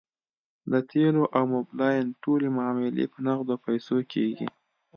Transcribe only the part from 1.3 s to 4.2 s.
او موبلاین ټولې معاملې په نغدو پیسو